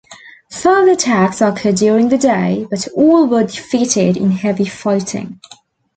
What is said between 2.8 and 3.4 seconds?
all